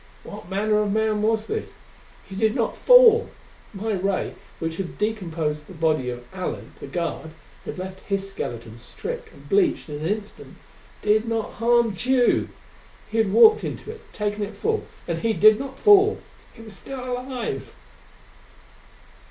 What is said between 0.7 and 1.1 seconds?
of